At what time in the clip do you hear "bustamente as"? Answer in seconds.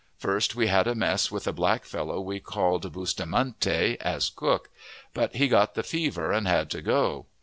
2.91-4.31